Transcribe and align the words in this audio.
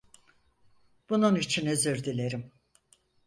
Bunun 1.09 1.35
için 1.35 1.65
özür 1.65 2.03
dilerim. 2.03 2.51